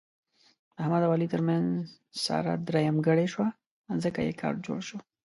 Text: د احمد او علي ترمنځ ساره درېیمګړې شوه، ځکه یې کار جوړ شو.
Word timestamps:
د 0.75 0.77
احمد 0.81 1.01
او 1.05 1.11
علي 1.15 1.27
ترمنځ 1.33 1.69
ساره 2.23 2.53
درېیمګړې 2.67 3.27
شوه، 3.33 3.47
ځکه 4.03 4.19
یې 4.27 4.33
کار 4.41 4.55
جوړ 4.65 4.79
شو. 4.87 4.97